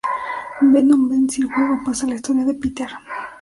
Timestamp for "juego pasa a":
1.53-2.09